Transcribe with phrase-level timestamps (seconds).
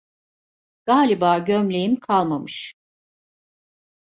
[0.87, 2.73] Galiba gömleğim kalmamış.